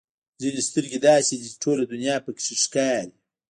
ځینې 0.41 0.61
سترګې 0.69 0.99
داسې 1.07 1.33
دي 1.39 1.47
چې 1.51 1.59
ټوله 1.63 1.83
دنیا 1.91 2.15
پکې 2.25 2.53
ښکاري. 2.63 3.11